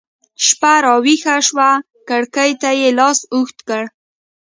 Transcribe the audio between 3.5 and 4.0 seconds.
کړ